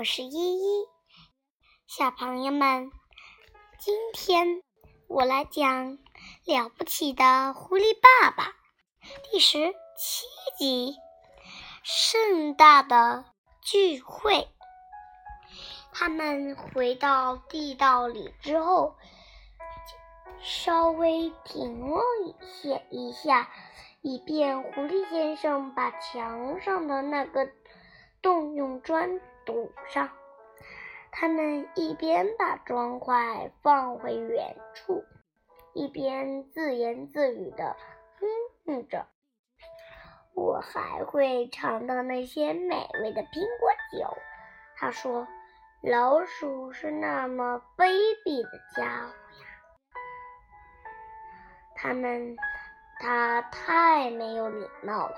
[0.00, 0.88] 我是依依。
[1.86, 2.90] 小朋友们，
[3.78, 4.62] 今天
[5.08, 5.98] 我来讲
[6.46, 8.44] 《了不起的狐狸爸爸》
[9.30, 10.26] 第十七
[10.56, 10.96] 集：
[11.82, 13.26] 盛大的
[13.60, 14.48] 聚会。
[15.92, 18.96] 他们回到地道里之后，
[20.40, 23.50] 稍微停了一下一下。
[24.00, 27.50] 以便狐狸先生把墙上的那个
[28.22, 29.20] 洞用砖
[29.52, 30.10] 堵上。
[31.10, 35.04] 他们一边把砖块放回原处，
[35.74, 37.76] 一边自言自语地
[38.18, 38.28] 哼
[38.64, 39.06] 哼着
[40.34, 44.16] ：“我还会尝到那些美味的苹果酒。”
[44.76, 45.26] 他说
[45.82, 47.90] ：“老鼠是那么卑
[48.24, 49.12] 鄙的家伙
[49.42, 49.46] 呀！”
[51.74, 52.36] 他们。
[53.02, 55.16] 他太没有礼貌了，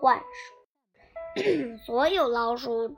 [0.00, 2.96] 幻术， 所有老鼠，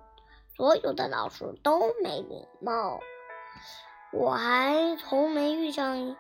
[0.61, 3.01] 所有的老鼠都没礼貌。
[4.13, 6.19] 我还从没遇上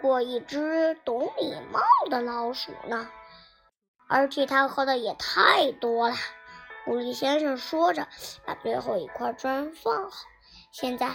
[0.00, 3.10] 过一只懂礼貌的老鼠呢，
[4.08, 6.14] 而且它喝的也太多了。
[6.84, 8.06] 狐狸先生说着，
[8.46, 10.24] 把最后一块砖放好。
[10.70, 11.10] 现在，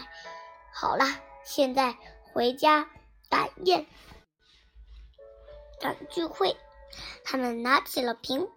[0.73, 1.05] 好了，
[1.45, 1.95] 现在
[2.33, 2.89] 回家
[3.29, 3.87] 赶宴。
[5.79, 6.57] 赶聚会，
[7.23, 8.49] 他们拿起了苹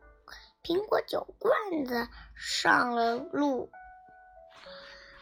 [0.66, 3.70] 苹果酒罐子，上了路。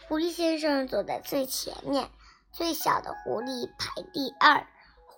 [0.09, 2.09] 狐狸先生走在最前面，
[2.50, 4.67] 最小的狐狸排第二，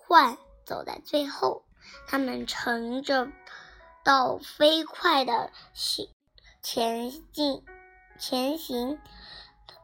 [0.08, 1.62] 獾走在最后。
[2.08, 3.28] 他们乘着
[4.02, 6.08] 到飞快的行
[6.60, 7.64] 前进
[8.18, 8.98] 前行，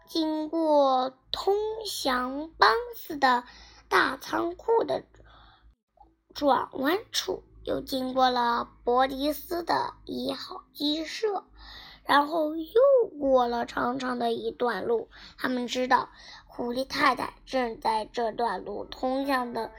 [0.09, 1.55] 经过通
[1.87, 3.45] 向邦斯的
[3.89, 5.05] 大仓库的。
[6.35, 11.45] 转弯处又经过了伯迪斯的一号鸡舍，
[12.05, 15.09] 然后又过了长长的一段路。
[15.39, 16.11] 他们知道
[16.47, 19.71] 狐狸太太正在这段路通向的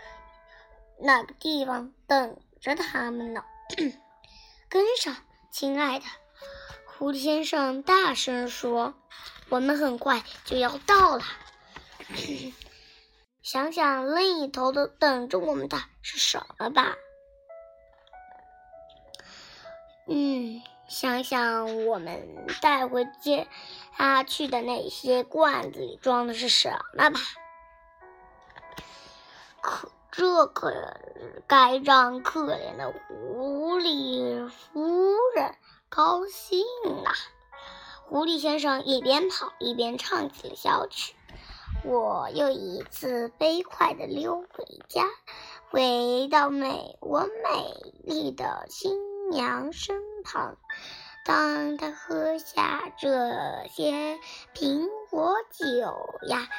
[0.99, 3.43] 那个地方等着他们呢。
[4.69, 5.15] 跟上，
[5.51, 6.05] 亲爱的！
[6.85, 8.93] 狐狸先生大声说
[9.49, 11.23] ：“我们很快就要到了。
[13.43, 16.95] ”想想另一头的等着我们的是什么吧？
[20.07, 23.07] 嗯，想想我们带回
[23.95, 27.19] 家去的那些罐子里装的是什么吧？
[29.61, 30.71] 可这可
[31.47, 35.55] 该让可怜的狐狸夫人
[35.87, 36.65] 高兴
[37.05, 37.13] 啊！
[38.05, 41.15] 狐狸先生一边跑一边唱起了小曲。
[41.85, 45.05] 我又一次飞快地溜回家，
[45.71, 50.57] 回到美我美丽的新娘身旁。
[51.25, 53.09] 当他喝下这
[53.69, 54.19] 些
[54.53, 56.49] 苹果酒呀，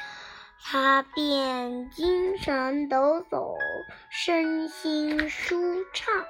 [0.61, 3.57] 他便精神抖擞，
[4.09, 6.25] 身心舒畅。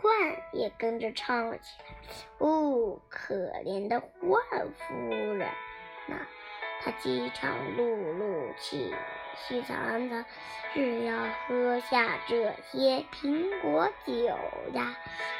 [0.00, 1.96] 獾也跟着唱了起来。
[2.38, 3.34] 哦，可
[3.64, 4.40] 怜的獾
[4.72, 4.94] 夫
[5.34, 5.50] 人，
[6.06, 6.16] 那。
[6.80, 7.82] 他饥肠辘
[8.16, 8.94] 辘，气
[9.36, 10.24] 气惨惨，
[10.72, 11.14] 只要
[11.46, 14.14] 喝下这些苹果酒
[14.72, 14.96] 呀，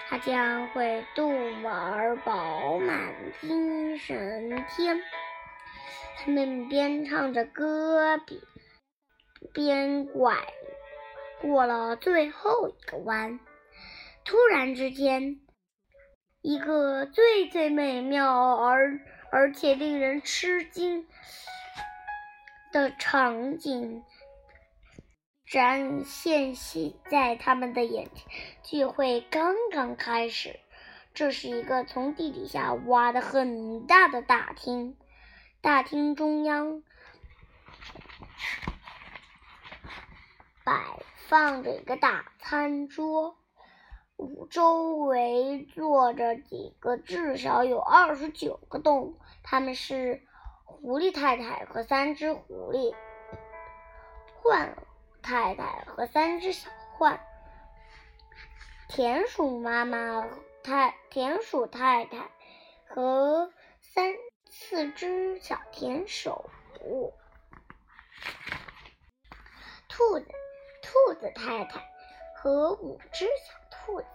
[0.09, 1.31] 他将会肚
[1.67, 5.01] 儿饱满，精神天。
[6.17, 8.41] 他们边唱着歌，边
[9.53, 10.37] 边拐
[11.41, 13.39] 过了最后一个弯。
[14.25, 15.41] 突然之间，
[16.43, 19.01] 一个最最美妙而……
[19.31, 21.07] 而且令人吃惊
[22.73, 24.03] 的场景
[25.47, 26.55] 展现
[27.11, 28.27] 在他们的眼前。
[28.63, 30.61] 聚会刚刚开始，
[31.15, 34.97] 这是一个从地底下挖的很大的大厅。
[35.61, 36.83] 大厅中央
[40.65, 43.37] 摆放着一个大餐桌。
[44.51, 50.23] 周围坐着几个至少有二十九个动物，他们是
[50.65, 52.95] 狐狸太太和三只狐狸，
[54.43, 54.71] 獾
[55.23, 57.19] 太太和三只小獾，
[58.89, 60.27] 田鼠妈妈
[60.63, 62.31] 太田鼠太太
[62.87, 64.15] 和三
[64.47, 66.51] 四只小田鼠，
[69.89, 70.27] 兔子
[70.83, 71.87] 兔子太太
[72.35, 73.58] 和五只小。
[73.89, 74.07] 兔子、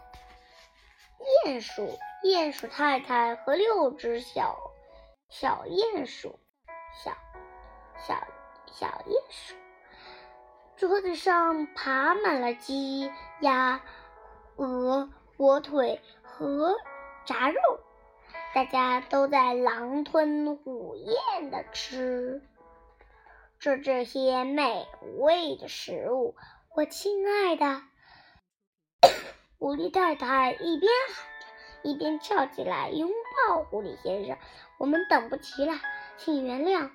[1.47, 4.55] 鼹鼠、鼹鼠太太和六只小
[5.29, 6.39] 小鼹鼠，
[7.03, 7.11] 小
[7.97, 8.13] 小
[8.67, 9.55] 小鼹鼠。
[10.75, 13.11] 桌子上爬满了鸡、
[13.41, 13.81] 鸭、
[14.57, 16.75] 鹅、火腿和
[17.25, 17.59] 炸肉。
[18.53, 22.43] 大家都在狼吞虎咽的吃
[23.59, 24.85] 着这些美
[25.17, 26.35] 味的食物。
[26.75, 27.81] 我亲爱的，
[29.63, 31.47] 狐狸太太一边喊着，
[31.83, 33.09] 一边跳起来拥
[33.47, 34.37] 抱狐狸先生。
[34.77, 35.79] 我们等不及了，
[36.17, 36.89] 请原谅。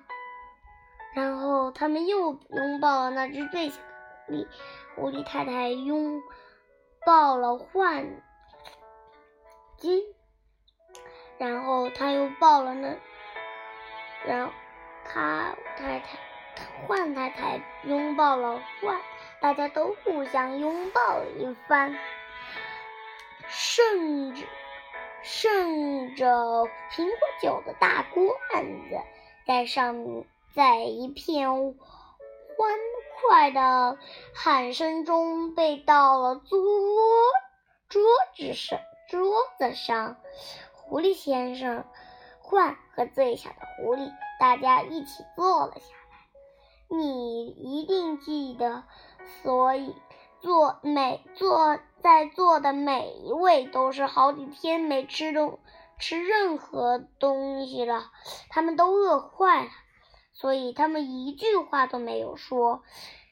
[1.15, 3.81] 然后他们又拥抱了那只最小的
[4.27, 4.47] 狐狸。
[4.95, 6.21] 狐狸太太拥
[7.07, 8.05] 抱了幻
[9.75, 10.03] 金。
[11.39, 12.95] 然后他又抱了那，
[14.27, 14.53] 然后
[15.03, 16.19] 他太太
[16.85, 19.01] 换太太拥抱了换，
[19.41, 21.97] 大家都互相拥抱了一番，
[23.79, 24.45] 盛着
[25.23, 28.97] 盛着苹果酒的大罐子
[29.47, 32.77] 在上面，在一片欢
[33.21, 33.97] 快的
[34.35, 36.59] 喊声中被倒了桌
[37.87, 38.01] 桌
[38.35, 40.17] 子上桌子上。
[40.73, 41.85] 狐狸先生、
[42.43, 44.11] 獾和最小的狐狸，
[44.41, 46.97] 大家一起坐了下来。
[46.97, 48.83] 你一定记得，
[49.41, 49.95] 所以
[50.41, 55.59] 坐每坐在座的每一位都是好几天没吃东
[55.97, 58.11] 吃任何东西了，
[58.49, 59.69] 他们都饿坏了，
[60.33, 62.83] 所以他们一句话都没有说。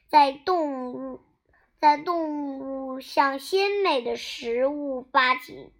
[0.08, 1.20] 在动物
[1.80, 5.72] 在动物向鲜美的食物发起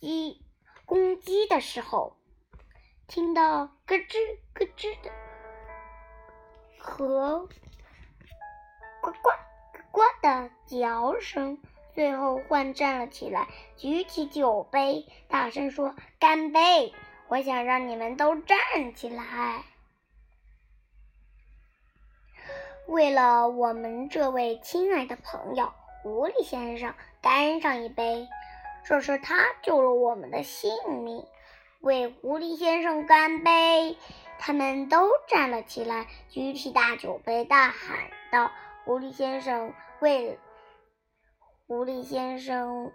[0.00, 0.40] 击。
[0.84, 2.16] 公鸡的时候，
[3.06, 5.10] 听到咯吱咯吱的
[6.78, 7.48] 和
[9.00, 9.30] 呱呱
[9.92, 11.58] 呱的叫声，
[11.94, 13.46] 最后换站了起来，
[13.76, 16.92] 举起酒杯，大声说：“干杯！
[17.28, 18.58] 我想让你们都站
[18.94, 19.62] 起来，
[22.88, 25.72] 为了我们这位亲爱的朋友
[26.02, 28.26] 狐狸先生，干上一杯。”
[28.84, 30.72] 这是他救了我们的性
[31.04, 31.24] 命，
[31.80, 33.96] 为狐狸先生干杯！
[34.38, 38.50] 他们都站了起来，举起大酒杯，大喊道
[38.84, 40.38] ：“狐狸先生为
[41.66, 42.92] 狐狸先生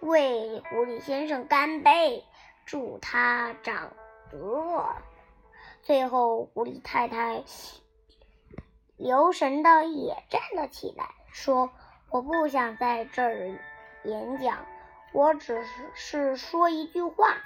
[0.00, 2.24] 为狐狸先生干杯，
[2.66, 3.92] 祝他长
[4.30, 4.96] 得……”
[5.82, 7.44] 最后，狐狸太太
[8.96, 11.70] 留神的也站了起来，说
[12.10, 13.58] ：“我不想在这儿。”
[14.04, 14.66] 演讲，
[15.12, 17.36] 我只是是说一句话，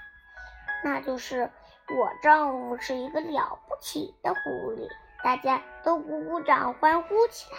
[0.83, 1.51] 那就是
[1.89, 4.89] 我丈夫是一个了不起的狐狸。
[5.27, 7.59] 大家都鼓鼓掌，欢呼起来。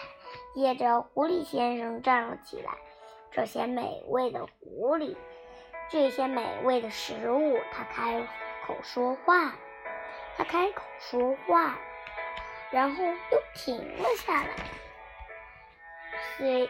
[0.56, 2.72] 接着，狐狸先生站了起来。
[3.30, 5.18] 这些美味的狐狸，
[5.90, 8.26] 这些美味的食物，他开
[8.66, 9.54] 口说话，
[10.38, 11.78] 他开口说话，
[12.72, 14.50] 然后又停了下来。
[16.38, 16.70] 随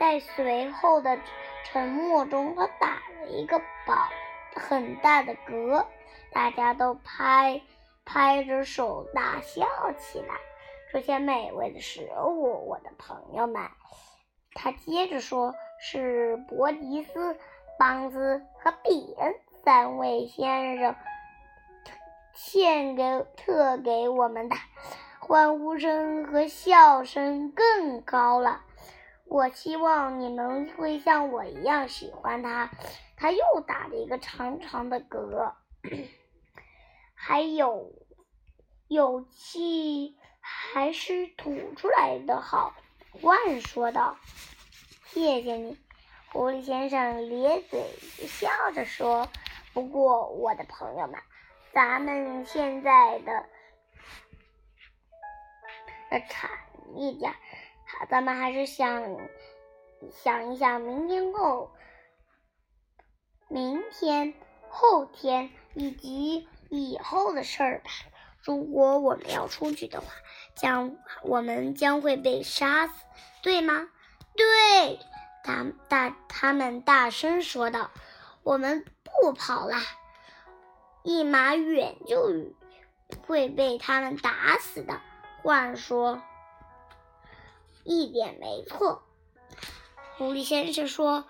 [0.00, 1.18] 在随后的。
[1.64, 2.88] 沉默中，他打
[3.20, 4.08] 了一个饱
[4.56, 5.86] 很大的嗝，
[6.32, 7.62] 大家都拍
[8.04, 9.66] 拍着手大笑
[9.98, 10.34] 起来。
[10.92, 13.62] 这些美味的食物，我的朋友们，
[14.54, 17.36] 他接着说，是伯迪斯、
[17.78, 19.34] 邦兹和比恩
[19.64, 20.94] 三位先生
[22.34, 24.56] 献给特给我们的，
[25.20, 28.62] 欢呼声和笑声更高了。
[29.24, 32.68] 我希望你们会像我一样喜欢他。
[33.16, 35.52] 他又打了一个长长的嗝，
[37.24, 37.92] 还有
[38.88, 42.74] 有气还是吐出来的好。
[43.20, 44.16] 万说道
[45.06, 45.78] ：“谢谢你。”
[46.32, 47.80] 狐狸先生咧嘴
[48.26, 49.28] 笑着说
[49.72, 51.14] ：“不过，我的朋友们，
[51.72, 53.46] 咱们现在的
[56.10, 56.50] 的产
[56.96, 57.32] 一点。”
[58.10, 59.16] 咱们还是想
[60.10, 61.70] 想一想，明天后、
[63.46, 64.34] 明天、
[64.68, 66.48] 后天以及
[66.78, 67.90] 以后的事儿吧。
[68.40, 70.06] 如果我们要出去的话，
[70.54, 72.94] 将我们将会被杀死，
[73.42, 73.88] 对吗？
[74.34, 74.98] 对，
[75.44, 77.90] 他大他们大声说道
[78.42, 79.76] ：“我们不跑了，
[81.02, 82.32] 一马远就
[83.26, 85.00] 会被他们打死的。”
[85.44, 86.22] 话说。
[87.84, 89.02] 一点没错，
[90.16, 91.26] 狐狸先生说：“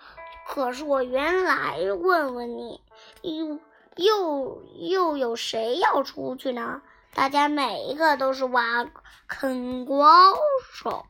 [0.47, 2.79] 可是我原来问问你，
[3.23, 3.59] 又
[3.95, 6.81] 又又有谁要出去呢？
[7.13, 8.85] 大家每一个都是挖
[9.27, 10.33] 坑高
[10.73, 11.05] 手，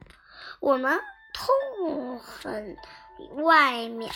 [0.59, 0.99] 我们
[1.33, 2.77] 痛恨
[3.43, 4.11] 外面，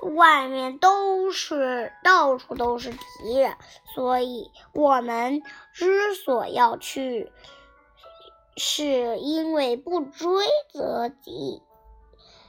[0.00, 3.56] 外面都是到处都是敌人，
[3.94, 5.42] 所以我们
[5.72, 7.32] 之所要去。”
[8.56, 11.60] 是因为不追则吉，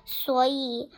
[0.06, 0.92] 所以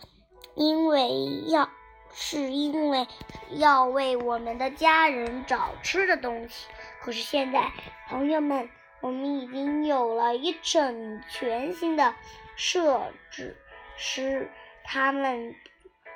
[0.54, 1.70] 因为要
[2.14, 3.08] 是因为
[3.52, 6.68] 要为我们的家人找吃的东西。
[7.02, 7.72] 可是现在，
[8.08, 8.70] 朋友们，
[9.02, 12.16] 我们已经有了一整全新的
[12.56, 13.56] 设置，
[13.96, 14.50] 使
[14.84, 15.56] 他们，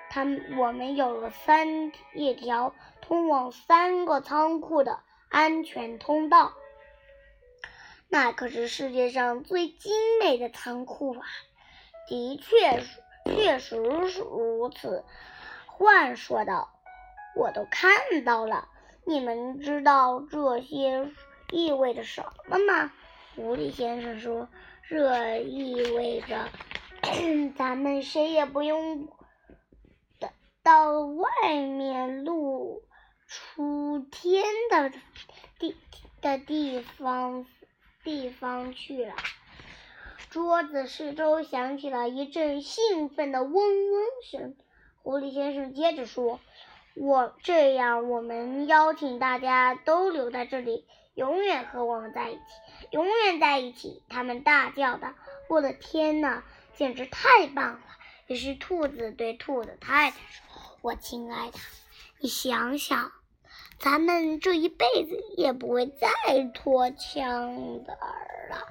[0.10, 6.54] 他们，我们有了三一条通往三个仓库的安全通道。
[8.10, 11.26] 那可是世界上最精美的仓库啊！
[12.08, 12.84] 的确，
[13.26, 15.06] 确实是如此。
[15.82, 16.70] 獾说道
[17.36, 17.92] ：“我都看
[18.24, 18.68] 到了。
[19.06, 21.12] 你们知道这些
[21.52, 22.92] 意味着什么吗？”
[23.36, 24.48] 狐狸先生说
[24.88, 26.50] ：“这意味着
[27.58, 29.08] 咱们谁也不用
[30.20, 30.30] 到
[30.64, 31.28] 到外
[31.68, 32.84] 面露
[33.28, 34.92] 出天的
[35.60, 35.76] 地
[36.22, 37.46] 的地方。”
[38.04, 39.16] 地方去了。
[40.30, 44.56] 桌子四周响起了一阵兴奋的嗡嗡声。
[45.04, 46.40] 狐狸先生接着说
[46.96, 52.42] ：“我这样，我们邀请大家都留在这里，永远和我们在一起，
[52.92, 55.14] 永远在一起。”他们大叫道
[55.50, 56.44] ：“我的天哪，
[56.76, 57.82] 简直太棒了！”
[58.28, 61.58] 于是兔子对兔子太太说：“我亲爱的，
[62.20, 63.12] 你想想。”
[63.80, 66.08] 咱们这一辈子也不会再
[66.54, 67.98] 脱枪的
[68.52, 68.68] 了。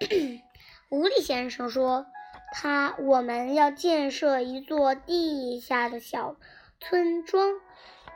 [0.90, 2.06] 狐狸先生说
[2.52, 6.36] ：“他我们要建设一座地下的小
[6.78, 7.60] 村庄，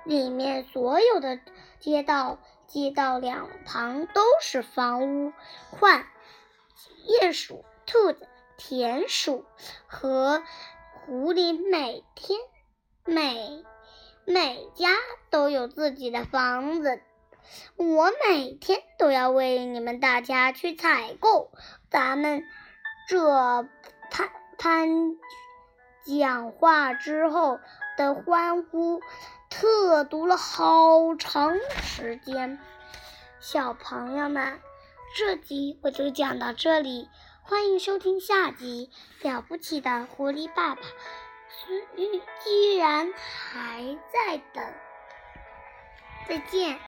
[0.05, 1.41] 里面所有的
[1.81, 5.33] 街道街道两旁都是房屋。
[5.81, 6.05] 獾、
[7.21, 9.45] 鼹鼠、兔子、田鼠
[9.87, 10.43] 和
[11.07, 12.39] 狐狸每天
[13.05, 13.65] 每。”
[14.29, 14.89] 每家
[15.31, 17.01] 都有自己的房子，
[17.77, 21.53] 我每天都要为你们大家去采购。
[21.91, 22.43] 咱们
[23.07, 23.69] 这
[24.59, 25.17] 潘
[26.05, 27.61] 讲话之后
[27.97, 29.01] 的欢呼，
[29.51, 32.59] 特读了好长时间。
[33.39, 34.61] 小朋友们，
[35.17, 37.09] 这集我就讲到这里，
[37.43, 38.91] 欢迎收听下集
[39.29, 40.81] 《了不起的狐狸爸爸》。
[42.45, 44.65] 居然还在等，
[46.29, 46.79] 再见。